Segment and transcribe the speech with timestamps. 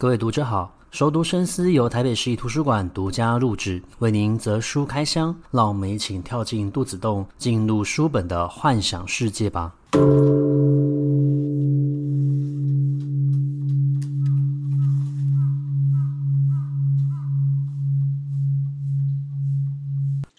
[0.00, 9.74] 各位读者好，熟读深思由台北市立图书馆独家录制，为您择书开箱，让我们一起跳进肚子洞，进入书本的幻想世界吧。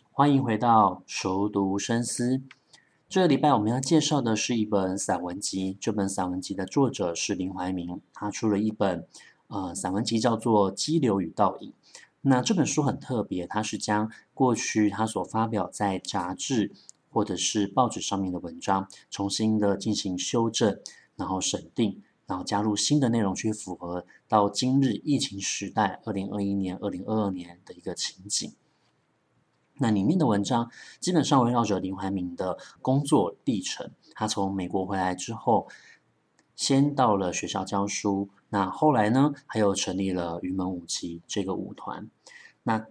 [0.09, 2.41] 欢迎回到熟读深思。
[3.07, 9.05] 这个礼拜我们要介绍的是一本散文集，这本散文集的作者是林怀民，他出了一本。
[9.51, 11.71] 呃，散文集叫做《激流与倒影》。
[12.21, 16.71] 那这本书很特别，它是将过去他所发表在杂志
[17.09, 20.79] 或者是报纸上面的文章，重新的进行修正，
[21.17, 28.53] 然后审定，然后加入新的内容，去符合到今日疫情时代，二零二一年、二零二二年的一个情景。
[29.79, 33.91] 那里面的文章基本上围绕着林怀民的工作历程。
[34.13, 35.67] 他从美国回来之后，
[36.61, 38.29] 先到了学校教书。
[38.49, 42.07] 那后来呢，还有成立了云门舞集这个舞团，
[42.61, 42.85] 那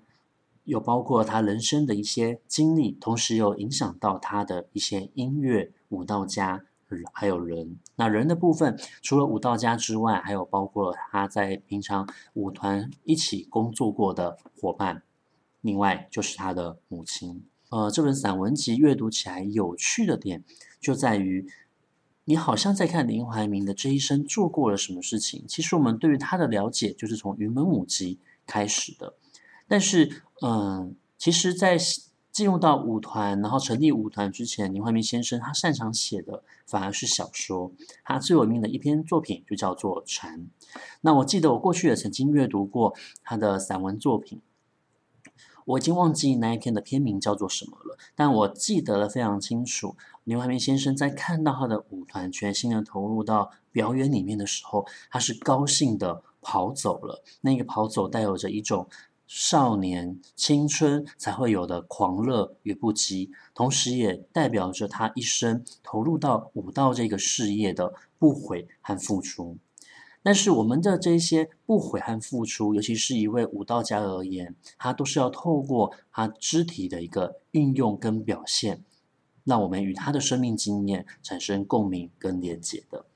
[0.64, 6.64] 又包括他人生的一些经历，同时又影响到他的一些音乐舞蹈家，
[7.12, 7.78] 还有人。
[7.94, 15.04] 那人的部分，除了舞蹈家之外，还有包括他在平常舞团一起工作过的伙伴，
[15.60, 17.44] 另外就是他的母亲。
[17.68, 20.42] 呃，这本散文集阅读起来有趣的点
[20.80, 21.46] 就在于。
[22.30, 25.44] 你好像在看林怀民的这一生做过了什么事情。
[25.48, 29.14] 其实我们对于他的了解就是从云门舞集开始的。
[29.66, 31.76] 但是，嗯，其实，在
[32.30, 37.72] 进入到舞团，然后成立舞团之前，林怀民先生他擅长写的反而是小说。
[38.04, 40.38] 他最有名的一篇作品就叫做《蝉》。
[41.00, 44.40] 那我记得我过去也曾经阅读过他的散文作品。
[45.70, 49.96] 我已经忘记那一篇的片名叫做什么了，但我记得了非常清楚。
[50.24, 57.22] 刘怀民先生在看到他的舞团全心的投入到表演里面的时候，他是高兴的跑走了。
[57.42, 58.88] 那个跑走带有着一种
[59.28, 69.56] 少年青春才会有的狂热与不羁，同时也代表着他一生投入到舞蹈这个事业的不悔和付出。
[70.22, 78.84] 但是我们的这些不悔和付出，尤其是一位舞蹈家而言，他都是要透过他肢体的一个运用跟表现，
[79.44, 83.06] 让我们与他的生命经验产生共鸣跟连结的。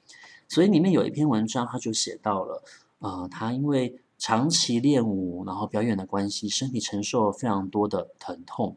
[0.48, 2.62] 所以里面有一篇文章，他就写到了，
[3.00, 8.76] 呃，他因为长期练舞，然后表演的关系，身体承受了非常多的疼痛。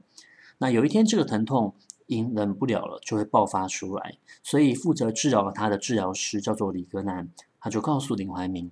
[0.57, 1.75] 那有一天，这个疼痛
[2.07, 4.17] 隐忍不了了，就会爆发出来。
[4.44, 7.29] 所以负责治疗他的治疗师叫做李格南。
[7.59, 8.72] 他就告诉林怀民，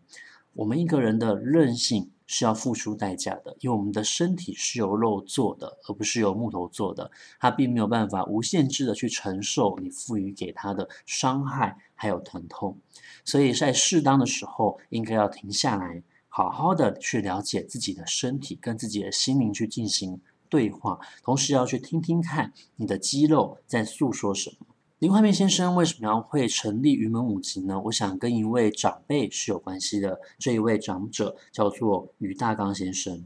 [0.53, 7.11] 我们一个人的韧性是要付出代价的，因为我们的身体是由肉做的，而不是由木头做的。
[7.39, 12.77] 他并没有办法无限制的去承受你赋予给他的伤害还有疼痛，
[13.23, 20.19] 所以在适当的时候，应该要停下来，好好的去了解自己的身体，跟自己的心灵去进行
[20.49, 24.65] 对话，同时要去听听看你的肌肉在诉说什么。
[25.05, 27.79] 林怀民先生为什么要会成立云门舞集呢？
[27.79, 30.19] 我想跟一位长辈是有关系的。
[30.39, 33.23] 这一位长者叫做于大刚先生。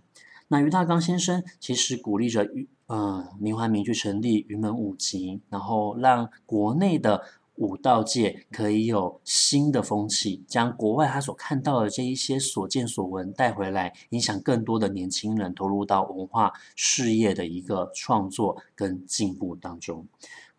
[0.49, 7.23] 那于大刚先生其实鼓励着于呃林怀民去成立云门舞集，然后让国内的
[7.55, 20.05] 舞蹈界可以有新的风气，将国外他所看到的这一些所见所闻带回来，影响更多的年轻人投入到文化事业的一个创作跟进步当中。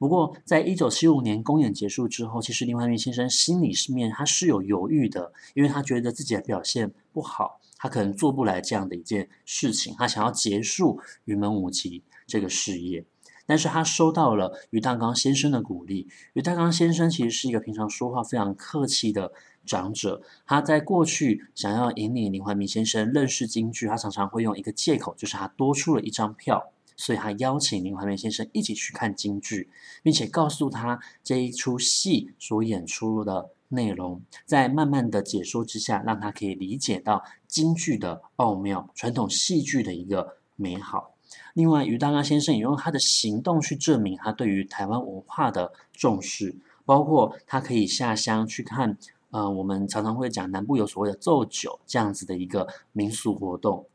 [0.00, 13.04] 不过，在一九七五年公演结束之后，其实林怀民先生心里面他是有犹豫的，因为他觉得自己的表现不好，他可能做不来这样的一件事情，他想要结束云门舞集这个事业。
[13.44, 16.08] 但是他收到了俞大刚先生的鼓励。
[16.32, 19.32] 俞大刚先生其实是一个平常说话非常客气的
[19.66, 26.72] 长者，他在过去想要引领林怀民先生认识京剧，他常常会用一个借口，就是他多出了一张票。
[27.00, 29.70] 所以他邀请林怀民先生一起去看京剧，
[30.02, 41.14] 并且告诉他这一出戏所演出的内容，在慢慢的解说之下，让他可以理解到京剧的奥妙，传统戏剧的一个美好。
[41.54, 46.54] 另外，于大刚先生也用他的行动去证明他对于台湾文化的重视，
[46.84, 48.98] 包括他可以下乡去看，
[49.30, 53.86] 呃，我们常常会讲南部有所谓的奏酒这样子的一个民俗活动。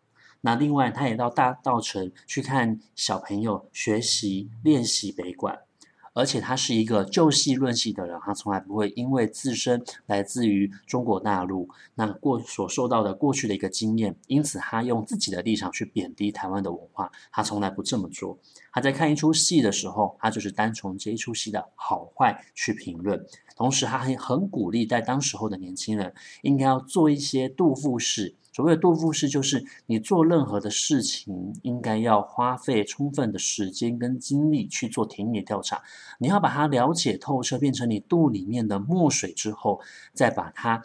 [0.46, 5.58] 那另外，他也到大稻城去看小朋友学习练习北管，
[6.14, 18.38] 而且他是一个就戏论戏的人，他从来不会因为自身来自于中国大陆那过所受到的过去的一个经验，因此他用自己的立场去贬低台湾的文化，他从来不这么做。
[18.76, 23.26] 他在看一出戏的时候，他就是单从这一出戏的好坏去评论。
[23.56, 28.36] 同时他还很鼓励在当时候的年轻人应该要做一些肚腹式。
[28.52, 35.82] 所谓的肚腹式，就是你做任何的事情，应该要花费充分的时间跟精力去做田野调查。
[36.20, 39.80] 你要把它了解透彻，变成你肚里面的墨水之后，
[40.14, 40.84] 再把它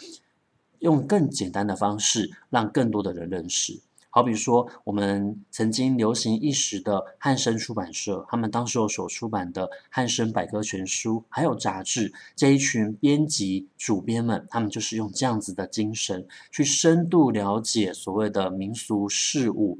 [0.78, 3.81] 用更简单的方式，让更多的人认识。
[4.12, 19.78] 好比说，我们曾经流行一时的汉声出版社，他们当时候所出版的《汉声百科全书》，还有杂志，这一群编辑主编们，他们就是用这样子的精神，去深度了解所谓的民俗事物，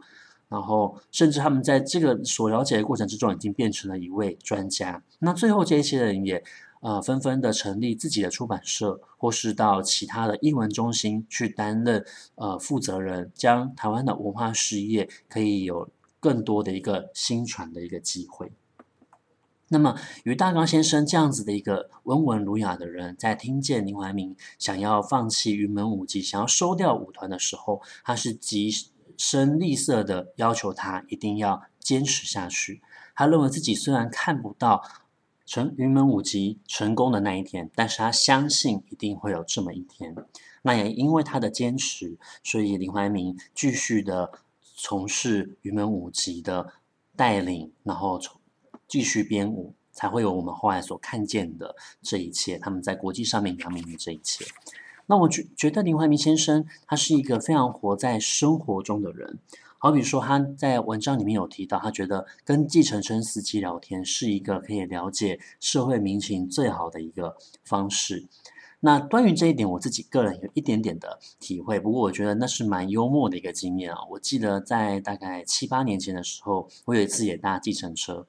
[0.49, 5.03] 然后甚至他们在这个所了解的过程之中，已经变成了一位专家。
[5.19, 6.43] 那最后这一些人也。
[6.81, 12.03] 呃，纷纷的成立自己的出版社，或是到其他的英文中心去担任
[12.37, 18.51] 呃负责人，将台湾的文化事业可以有更多的一个新传的一个机会。
[19.69, 19.95] 那么，
[20.25, 28.73] 于大刚先生这样子的一个温文儒雅的人，在听见林怀民想要放弃云门舞集，想要收掉舞团的时候，他是极
[29.19, 32.81] 声厉色的要求他一定要坚持下去。
[33.15, 34.83] 他认为自己虽然看不到。
[35.51, 40.15] 成云门舞集成功的那一天，但是他相信一定会有这么一天。
[40.63, 44.31] 那也因为他的坚持，所以林怀民继续的
[44.77, 46.75] 从事云门舞集的
[47.17, 48.21] 带领，然后
[48.87, 52.57] 继续编舞，才会有我们后来所看见的这一切。
[52.57, 54.45] 他们在国际上面扬名的这一切。
[55.07, 59.41] 那我觉觉得林怀民先生，他是一个非常活在生活中的人。
[59.83, 67.35] 好比说，他在文章里面有提到，他觉得跟计程车司机聊天是一个可以了解社会民情最好的一个
[67.65, 68.27] 方式。
[68.81, 74.01] 那关于这一点，我自己个人有一点点的体会，不过我觉得那是蛮幽默的一个经验啊。
[74.11, 78.27] 我记得在大概七八年前的时候，我有一次也搭计程车。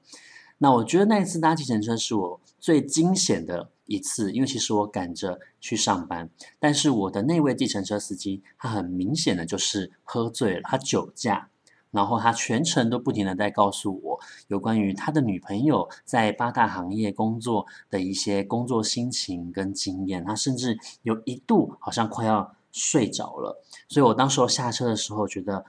[0.56, 11.50] 那我觉得那一次搭计程车是我最惊险的一次，因为其实我赶着去上班，但是我的那位计程车司机他很明显的就是喝醉了，他酒驾，
[11.90, 14.18] 然后他全程都不停的在告诉我
[14.48, 25.66] 有关于他的女朋友在八大行业工作的一些工作心情跟经验，他甚至有一度好像快要睡着了，所以我当时候下车的时候觉得，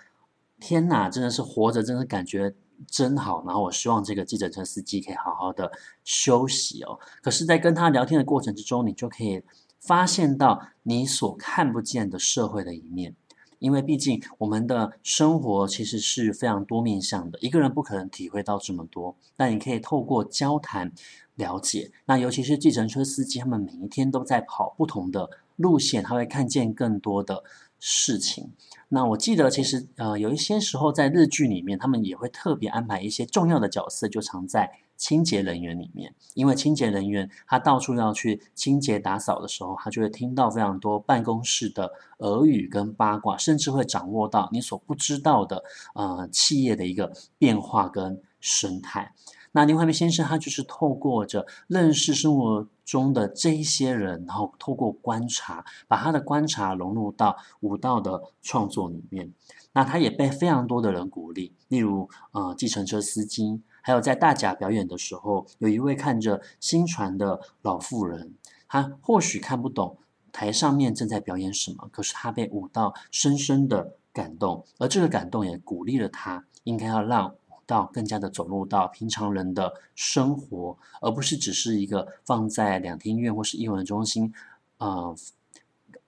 [0.62, 2.56] 天哪，真的是活着，真的感觉。
[2.88, 5.72] 真好，然后我希望这个计程车司机可以好好的
[6.04, 7.00] 休息哦。
[7.22, 9.42] 可是，在跟他聊天的过程之中，你就可以
[9.80, 13.16] 发现到你所看不见的社会的一面，
[13.60, 20.92] 因为毕竟我们的生活其实是非常多面向的，一个人不可能体会到这么多，但你可以透过交谈
[21.36, 21.92] 了解。
[22.06, 27.44] 那尤其是计程车司机，他们每一天都在跑不同的路线，他会看见更多的
[27.85, 28.53] 事情。
[28.88, 36.15] 那我记得，其实呃，有一些时候在日剧里面，他们也会特别安排一些重要的角色，就藏在清洁人员里面。
[36.33, 45.62] 因为清洁人员他到处要去清洁打扫的时候，他就会听到非常多办公室的耳语跟八卦，甚至会掌握到你所不知道的
[45.94, 49.13] 呃企业的一个变化跟生态。
[49.55, 59.31] 那林怀民先生他就是透过着认识生活中的这一些人，然后透过观察，把他的观察融入到舞蹈的创作里面。
[59.71, 68.33] 那他也被非常多的人鼓励，例如呃计程车司机，还有在大甲表演的时候，有一位看着新传的老妇人，
[68.67, 69.97] 他或许看不懂
[70.31, 77.36] 台上面正在表演什么，可是他被舞蹈深深的感动，而这个感动也鼓励了他，应该要让。
[77.65, 84.34] 到更加的走入到平常人的生活，而不是只是一个放在两厅院或是艺文中心，
[84.77, 85.15] 呃，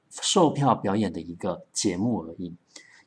[0.09, 2.55] 售票表演的一个节目而已。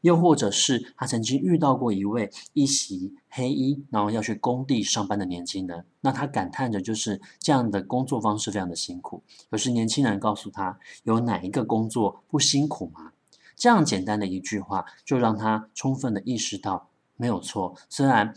[0.03, 9.25] 又或者是他曾经遇到过一位一袭黑衣，然后要去工地上班的年轻人，那他感叹着就是这样的工作方式非常的辛苦。
[9.51, 13.13] 可是年轻人告诉他，有哪一个工作不辛苦吗？
[13.57, 16.89] 这样简单的一句话，就让他充分的意识到。
[17.19, 18.35] 没有错，虽然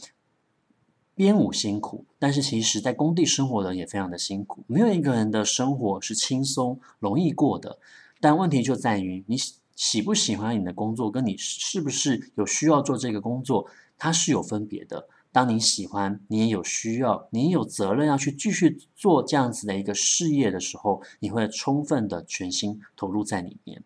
[1.16, 4.64] 编舞辛苦，但是其实在工地生活的也非常的辛苦。
[4.68, 7.78] 没有一个人的生活是轻松容易过的，
[8.20, 9.38] 但问题就在于你
[9.76, 15.08] 喜不喜欢你的工作，跟你是不是有需要做这个工作，它是有分别的。
[15.32, 23.84] 当你喜欢，你也有需要，你也有责任要去继续做这样子的一个事业的时候，你会充分的全心投入在里面。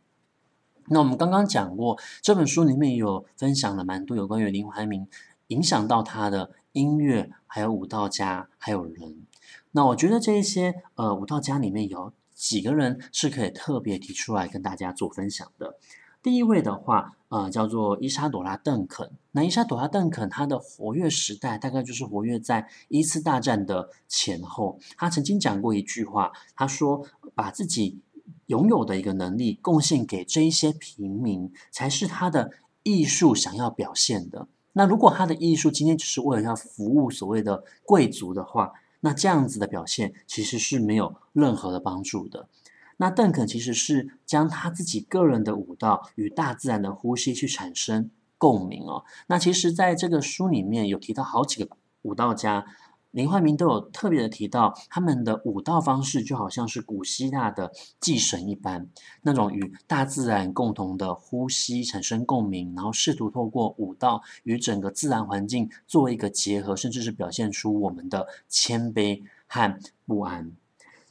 [0.88, 5.08] 那我们刚刚讲过，这本书里面有分享了蛮多有关于林怀民
[5.48, 9.25] 影响到他的音乐，还有舞蹈家，还有人。
[9.72, 15.75] 那我觉得这一些呃舞蹈家里面有几个人是可以特别提出来跟大家做分享的。
[16.22, 19.12] 第一位的话，呃，叫做伊莎朵拉·邓肯。
[19.32, 24.80] 那伊莎朵拉·邓肯，她的活跃时代大概就是活跃在一次大战的前后。
[24.98, 28.00] 她曾经讲过一句话，她说：“把自己
[28.48, 32.52] 拥有的一个能力贡献给这一些平民，才是他的
[32.84, 34.48] 艺术想要表现的。
[34.74, 42.50] 那如果他的艺术今天只是为了要服务所谓的贵族的话，那这样子的表现其实是没有任何的帮助的。”
[42.98, 49.04] 那邓肯其实是将他自己个人的舞蹈与大自然的呼吸去产生共鸣哦。
[49.28, 52.66] 那其实在这个书里面有提到好几个舞蹈家，
[53.15, 58.89] 林怀民都有特别的提到他们的舞蹈方式就好像是古希腊的祭神一般，
[59.22, 70.51] 那种与大自然共同的呼吸产生共鸣，然后试图透过舞蹈与整个自然环境做一个结合，甚至是表现出我们的谦卑和不安。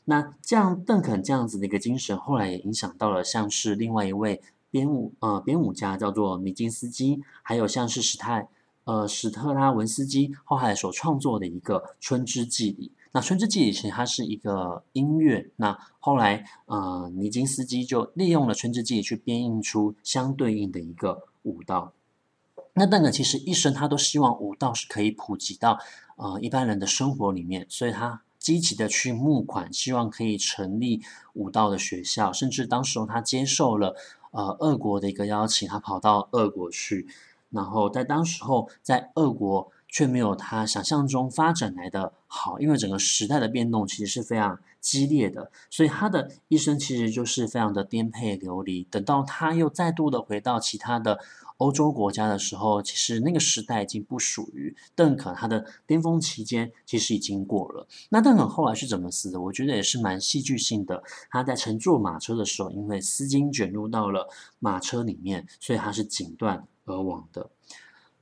[0.04, 8.46] 那这样邓肯这样子的一个精神，后来也影响到了像是另外一位编舞呃编舞家叫做米金斯基，还有像是史泰
[8.85, 12.93] 呃史特拉文斯基后来所创作的一个《春之祭礼》。
[13.12, 21.93] 那《春之祭礼》其实它是一个音乐，那后来呃尼金斯基就利用了《春之祭礼》去编印出相对应的一个舞蹈。
[22.75, 25.79] 那邓肯其实一生他都希望舞蹈是可以普及到
[26.17, 28.23] 呃一般人的生活里面，所以他。
[28.37, 31.00] 积极的去募款，希望可以成立
[31.33, 33.97] 舞蹈的学校，甚至当时候他接受了
[34.33, 37.09] 呃俄国的一个邀请，他跑到俄国去，
[37.54, 48.84] 然后在当时候在俄国却没有他想象中发展来的好，因为整个时代的变动其实是非常激烈的，所以他的一生其实就是非常的颠沛流离。
[48.90, 51.20] 等到他又再度的回到其他的。
[51.58, 57.87] 欧洲国家的时候，其实那个时代已经不属于邓肯，他的巅峰期间其实已经过了。
[58.08, 59.40] 那邓肯后来是怎么死的？
[59.40, 61.04] 我觉得也是蛮戏剧性的。
[61.30, 67.50] 他在乘坐马车的时候，因为丝巾卷入到了马车里面，所以他是颈断而亡的。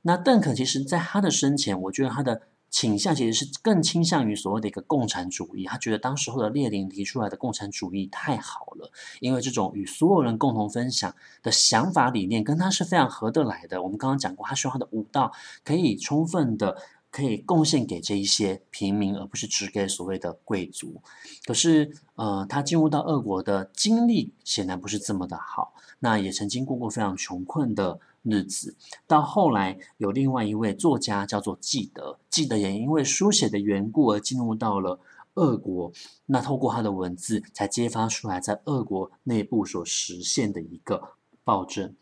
[0.01, 2.41] 那邓肯其实在他的生前，我觉得他的。
[2.73, 13.83] 倾向其实是更倾向于所谓的一个共产主义，他觉得当时候的列宁提出来的共产主义太好了，因为这种与所有人共同分享的想法理念跟他是非常合得来的。
[13.83, 15.31] 我们刚刚讲过，他希望他的武道
[15.63, 16.75] 可以充分的
[17.11, 20.99] 可以贡献给这一些平民，而不是只给所谓的贵族。
[21.45, 27.99] 可是，呃，他进入到俄国的经历显然不是这么的好，那也曾经过过非常穷困的。
[28.23, 28.75] 日子
[29.05, 34.99] 到后来，有另外一位作家叫做纪德，纪德也因为书写的缘故而进入到了
[35.35, 35.91] 俄国。
[36.27, 41.09] 那透过他的文字，才揭发出来在俄国内部所实现的一个
[41.43, 41.93] 暴政。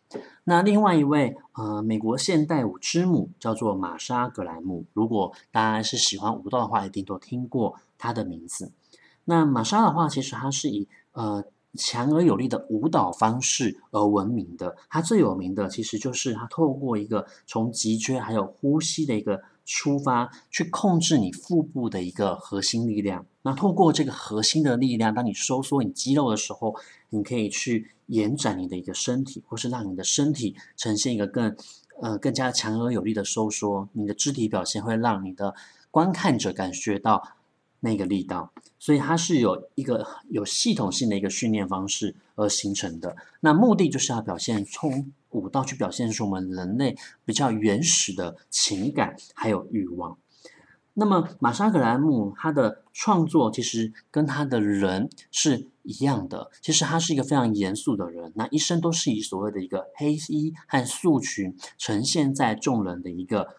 [0.43, 4.85] 那另外一位，呃，美国现代舞之母叫做玛莎·格兰姆。
[4.93, 8.71] 如果大家是喜欢舞蹈的话，一定都听过她的名字。
[9.25, 11.43] 那玛莎的话，其实她是以呃。
[11.77, 23.25] 强而有力的舞蹈方式而闻名的，他最有名的其实就是他透过一个从脊椎还有呼吸的一个出发，去控制你腹部的一个核心力量。
[23.43, 26.75] 那透过这个核心的力量，当你收缩你肌肉的时候，
[27.09, 31.55] 你可以去延展你的一个身体，或是让你的身体呈现一个更
[32.01, 33.87] 呃更加强而有力的收缩。
[33.93, 35.55] 你的肢体表现会让你的
[35.89, 37.23] 观看者感觉到。
[37.81, 43.15] 那个力道，所以它是有一个有系统性的一个训练方式而形成的。
[43.41, 46.95] 那目的就是要表现从舞蹈，去表现出我们人类
[47.25, 50.17] 比较原始的情感还有欲望。
[50.93, 63.55] 那么玛莎·格兰姆他的创作其实跟他的人是一样的，其实他是一个非常严肃的人，那一生都是以所谓的一个黑衣和素裙呈现在众人的一个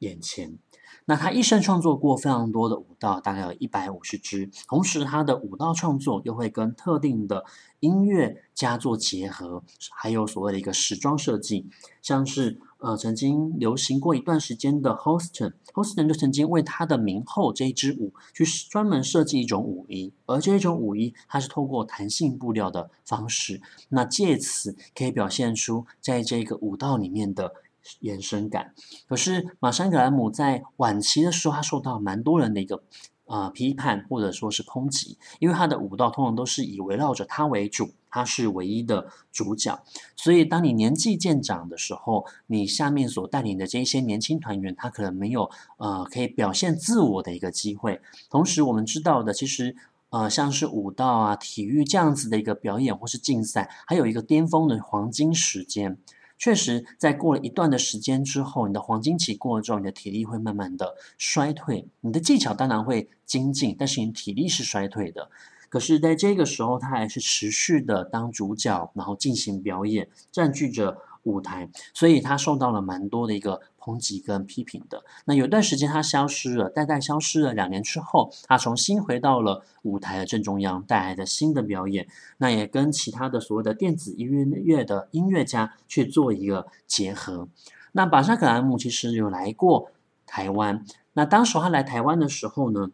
[0.00, 0.58] 眼前。
[1.06, 4.50] 那他一生创作过非常多的舞蹈，大概有一百五十支。
[4.66, 7.44] 同时，他的舞蹈创作又会跟特定的
[7.80, 11.68] 音乐家做结合，还有所谓的一个时装设计，
[12.00, 27.52] 像是呃曾经流行过一段时间的 Holston，Holston 就曾经为他的名后这一支舞去专门设计一种舞衣，而这一种舞衣它是透过弹性布料的方式，那借此可以表现出在这个舞蹈里面的。
[28.00, 28.74] 延伸感，
[29.06, 32.82] 可是马山·格兰姆在晚期的时候，他受到蛮多人的一个
[33.26, 39.82] 呃批判或者说是抨击，因为他的舞蹈通常都是以围绕着他为主，他是唯一的主角，
[40.16, 48.00] 所以当你年纪渐长的时候，你下面所带领的这一些年轻团员，他可能没有呃可以表现自我的一个机会。
[48.30, 49.76] 同时，我们知道的，其实
[50.10, 55.98] 呃像是舞蹈啊、体育这样子的一个表演或是竞赛，还有一个巅峰的黄金时间。
[56.36, 61.88] 确实，在过了一段的时间之后，你的黄金期过了之后，你的体力会慢慢的衰退。
[62.00, 65.30] 你的技巧当然会精进，但是你体力是衰退的。
[65.70, 75.04] 可是在这个时候，他还是持续的当主角，然后进行表演，占据着舞台，所以他受到了蛮多的一个抨击跟批评的。
[75.26, 77.52] 那有段时间他消失了，代代消失了。
[77.52, 82.08] 两年之后，他重新回到了舞台的正中央，带来的新的表演。
[82.38, 87.48] 那也跟其他的所谓的电子音乐乐的音乐家去做一个结合。
[87.92, 89.90] 那巴沙克兰姆其实有来过
[90.24, 90.84] 台湾。
[91.12, 92.90] 那当时他来台湾的时候呢，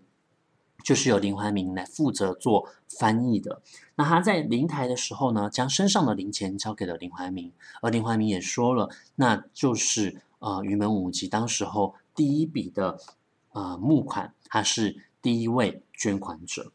[0.84, 2.68] 就是由林怀民来负责做
[2.98, 3.62] 翻译的。
[3.94, 12.98] 那他在临台的时候呢，将身上的零钱交给了林怀民，而林怀民也说了，那就是呃云门舞集当时候第一笔的
[13.52, 16.72] 呃募款，他是第一位捐款者。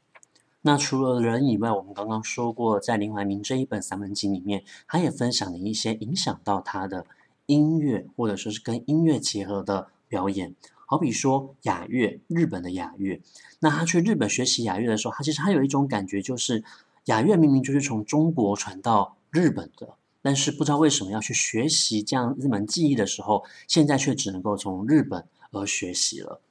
[0.62, 7.05] 那除了人以外，我们刚刚说过，在林怀民这一本散文集里面，他也分享了一些影响到他的
[7.45, 10.55] 音乐，或者说是跟音乐结合的表演。
[10.88, 13.22] 好比说雅乐，日本的雅乐。
[13.60, 16.63] 那他去日本学习雅乐的时候，他其实他有一种感觉，就是
[17.05, 19.95] 雅乐明明就是从中国传到日本的，
[20.25, 26.41] 但是不知道为什么要去学习这样一门技艺的时候，现在却只能够从日本而学习了。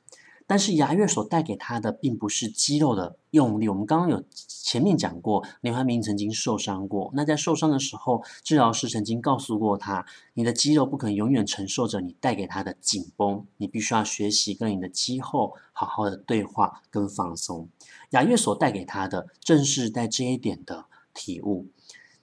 [0.47, 3.69] 但是雅乐所带给他的，并不是肌肉的用力。
[3.69, 7.11] 我们刚刚有前面讲过，林怀民曾经受伤过。
[7.15, 17.69] 那在受伤的时候，治疗师曾经告诉过他：你的肌肉不可能永远承受着你带给他的紧绷，你必须要学习跟你的肌后好好的对话跟放松。
[18.11, 21.67] 雅乐所带给他的，正是在这一点的体悟。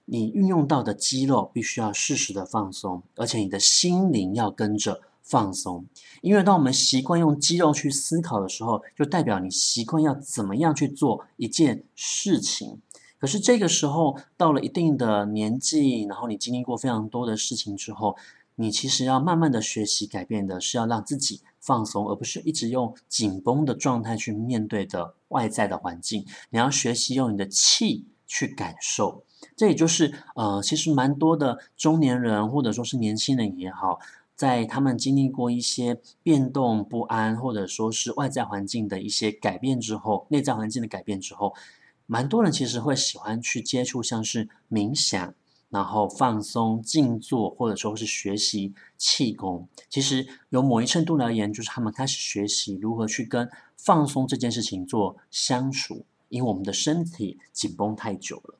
[0.04, 5.00] 你运用到的肌肉必须要适时的放松，而且你的心灵要跟着。
[5.24, 5.86] 放松，
[6.20, 12.82] 因为当我们习惯用肌肉去思考的时候，就代表你习惯要怎么样去做一件事情。
[13.18, 18.16] 可是这个时候到了一定的年纪，然后你经历过非常多的事情之后，
[18.56, 26.26] 你其实要慢慢的学习改变的是要让自己放松，而不是一直用紧绷的状态去面对的外在的环境。
[26.50, 29.24] 你要学习用你的气去感受。
[29.56, 33.98] 这也就是呃，其实蛮多的中年人或者说是年轻人也好。
[34.34, 41.54] 在他们经历过一些变动不安，或者说是外在环境的一些改变之后，内在环境的改变之后，
[42.06, 45.34] 蛮多人其实会喜欢去接触像是冥想，
[45.68, 49.68] 然后放松、静坐，或者说是学习气功。
[49.88, 58.58] 其实有某一程度而言，就是他们开始学习如何去跟放松这件事情做相处，因为我们的身体紧绷太久了。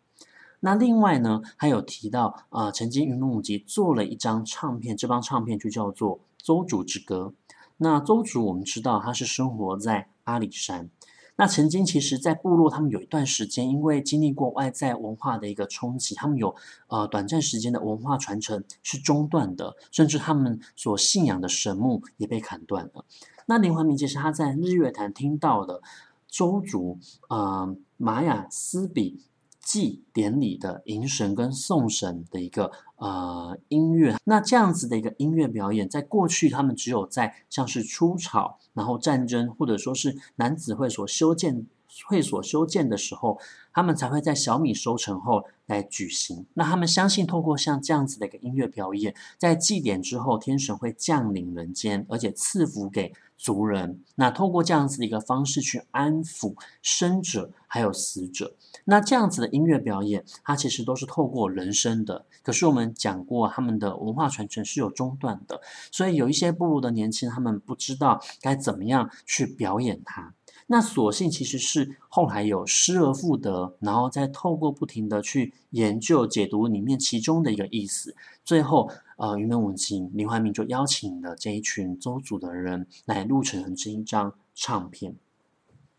[0.65, 7.35] 那另外呢，还有提到，呃，曾经云门舞集做了一张唱片，这张唱片就叫做《邹族之歌》。
[7.79, 10.89] 那邹族我们知道他是生活在阿里山。
[11.35, 16.55] 那曾经其实，在部落他们有一段时间，因为经历过外在文化的一个冲击，他们有
[16.87, 23.05] 呃短暂时间的文化传承是中断的，甚至他们所信仰的神木也被砍断了。
[23.47, 25.83] 那林怀民其实他在日月潭听到的
[26.29, 29.25] 邹族呃玛雅斯比。
[29.63, 41.65] 祭典礼的迎神跟送神的一个呃音乐，那这样子的一个音乐表演，在过去他们只有在像是出草，然后战争或者说是男子会所修建
[42.07, 43.39] 会所修建的时候，
[43.73, 46.47] 他们才会在小米收成后来举行。
[46.55, 54.01] 那他们相信，透过像这样子的一个音乐表演，在祭典之后，天神会降临人间，而且赐福给族人。
[54.15, 58.57] 那透过这样子的一个方式去安抚生者还有死者。
[58.85, 62.25] 那这样子的音乐表演，它其实都是透过人声的。
[62.43, 70.35] 可是我们讲过，他们的文化传承是有中断的，所以有一些部落的年轻人，他们不知道该怎么样去表演它。
[70.73, 85.15] 那所幸其实是后来有失而复得，然后再透过不停的去研究解读里面其中的一个意思，最后呃云门舞集林怀民就邀请了这一群周族的人来录成这一张唱片。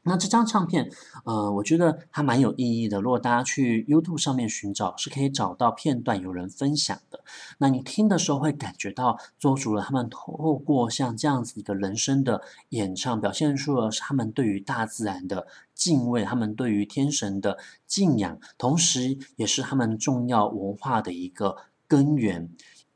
[0.05, 0.91] 那这张唱片，
[1.23, 2.99] 呃，我觉得还蛮有意义的。
[2.99, 7.23] 如果大家去 YouTube 上面寻找，是可以找到片段有人分享的。
[7.59, 21.55] 那你听的时候会感觉到做主了他们透过像这样子一个人声的演唱，表现出了他们对于大自然的敬畏，他们对于天神的敬仰，同时也是他们重要文化的一个
[21.87, 22.49] 根源。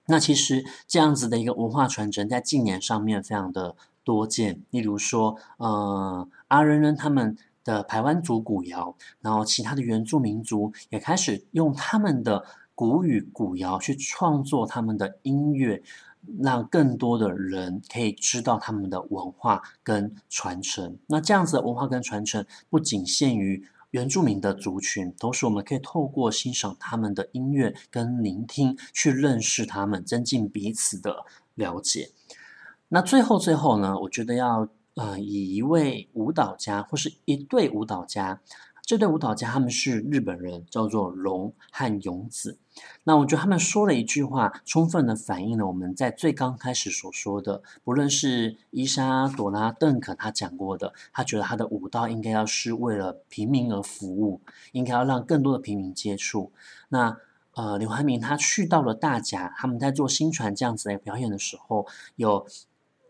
[0.08, 3.78] 那其实这样子的一个文化传承，在近年上面非常的。
[4.04, 15.81] 多见，例如说，呃，阿人人他们的台湾族古谣，然后其他的原住民族也开始用他们的古语古谣去创作他们的音乐，
[16.39, 20.97] 让更多的人可以知道他们的文化跟传承。
[21.07, 32.12] 那这样子的文化跟传承，不仅限于原住民的族群，同时我们可以透过欣赏他们的音乐跟聆听，去认识他们，增进彼此的了解。
[32.89, 38.41] 那最后最后呢，我觉得要呃以一位舞蹈家或是一对舞蹈家
[38.86, 42.57] 这对舞蹈家他们是日本人，叫做龙和勇子。
[43.03, 54.39] 那我觉得他们说了一句话，充分的反映了我们在最刚开始所说的，不论是伊莎朵拉邓肯他讲过的，他觉得他的舞蹈应该要是为了平民而服务，
[54.71, 56.53] 应该要让更多的平民接触。
[56.88, 57.17] 那
[57.55, 62.47] 呃，刘汉民他去到了大甲，他们在做新传这样子的表演的时候，有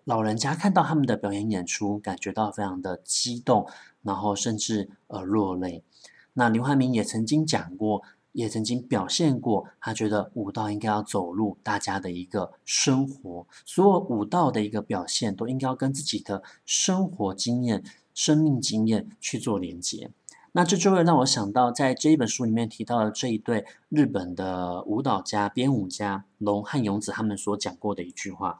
[0.08, 3.68] 老人家看到他们的表演演出，感觉到非常的激动，
[4.04, 5.84] 然后甚至呃落泪。
[6.32, 8.02] 那刘汉明也曾经讲过。
[8.34, 20.12] 也曾经表现过，他觉得舞蹈应该要走入大家的一个生活，所有舞蹈的一个表现都应该要跟自己的生活经验、生命经验去做连接。
[20.52, 28.60] 那这就会让我想到，在这一本书里面提到的这一对日本的舞蹈家、编舞家龙和勇子他们所讲过的一句话。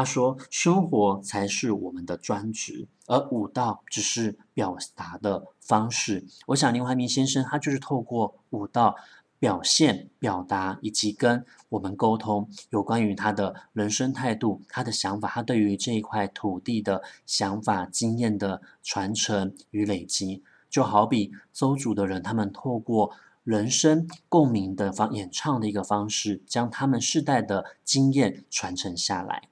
[0.00, 8.96] 他说：“生活才是我们的专职，而舞蹈只是表达的方式。”我想林怀民先生他就是透过舞蹈
[9.38, 20.42] 表现、表达以及跟我们沟通有关于他的人生态度、他的想法、他对于这一块土地的想法、经验的传承与累积。
[20.70, 23.12] 就好比邹族的人，他们透过
[23.44, 29.50] 人生共鸣的方演唱的一个方式，将他们世代的经验传承下来。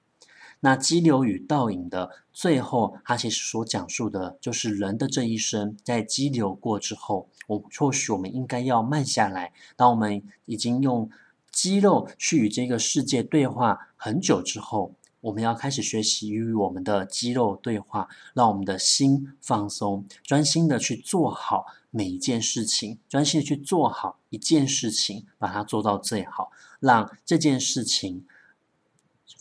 [0.61, 9.53] 那激流与倒影的最后，它其实所讲述的就是人的这一生，在激流过之后，我或许我们应该要慢下来。
[9.77, 11.09] 当我们已经用
[11.49, 28.25] 肌肉去与这个世界对话很久之后，我们要开始学习与我们的肌肉对话，让我们的心放松，专心的去做好每一件事情，专心的去做好一件事情，把它做到最好，让这件事情。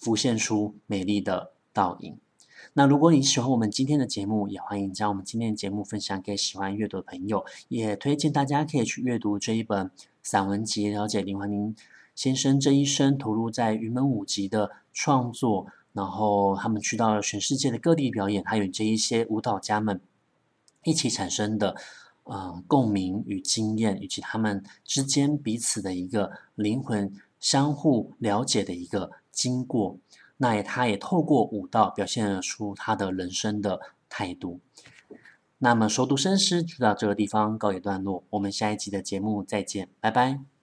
[0.01, 2.17] 浮现出美丽的倒影。
[2.75, 7.45] 那如果你喜欢我们今天的节目，也欢迎将我们今天的节目分享给喜欢阅读的朋友。
[7.69, 9.91] 也推荐大家可以去阅读这一本
[10.23, 11.75] 散文集，了解林怀民
[12.15, 20.01] 先生这一生投入在云门舞集的创作，然后他们去到了全世界的各地表演，还有这一些舞蹈家们
[20.85, 21.75] 一起产生的
[22.25, 29.11] 呃共鸣与经验，以及他们之间彼此的一个灵魂相互了解的一个。
[29.39, 29.97] 经过，
[30.39, 34.59] 那也他也透过舞蹈表现出他的人生的态度。
[35.59, 40.58] 那么，熟读深思就到这个地方告一段落，我们下一集的节目再见，拜拜。